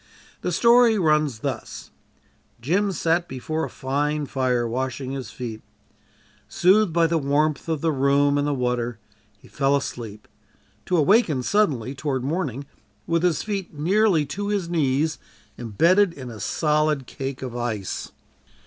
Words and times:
The 0.41 0.51
story 0.51 0.97
runs 0.97 1.41
thus: 1.41 1.91
Jim 2.59 2.91
sat 2.91 3.27
before 3.27 3.65
a 3.65 3.69
fine 3.69 4.25
fire 4.25 4.67
washing 4.67 5.11
his 5.11 5.29
feet. 5.29 5.61
Soothed 6.47 6.91
by 6.91 7.05
the 7.05 7.19
warmth 7.19 7.69
of 7.69 7.81
the 7.81 7.91
room 7.91 8.35
and 8.39 8.47
the 8.47 8.53
water, 8.55 8.97
he 9.37 9.47
fell 9.47 9.75
asleep 9.75 10.27
to 10.87 10.97
awaken 10.97 11.43
suddenly 11.43 11.93
toward 11.93 12.23
morning 12.23 12.65
with 13.05 13.21
his 13.21 13.43
feet 13.43 13.75
nearly 13.75 14.25
to 14.25 14.47
his 14.47 14.67
knees 14.71 15.19
embedded 15.59 16.13
in 16.13 16.31
a 16.31 16.39
solid 16.39 17.05
cake 17.05 17.43
of 17.43 17.55
ice! 17.55 18.11